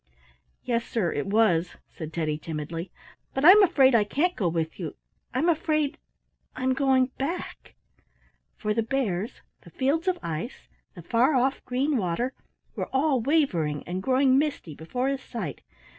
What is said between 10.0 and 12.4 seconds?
of ice, the far off green water,